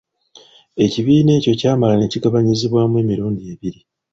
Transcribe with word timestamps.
Ekibiina 0.85 1.31
ekyo 1.39 1.53
kyamala 1.59 1.93
ne 1.97 2.07
kigabanyizibwamu 2.11 2.95
emirundi 3.03 3.41
ebiri. 3.53 3.79